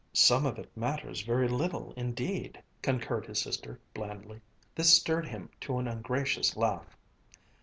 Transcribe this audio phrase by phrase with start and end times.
[0.13, 4.41] "Some of it matters very little indeed," concurred his sister blandly.
[4.73, 6.97] This stirred him to an ungracious laugh.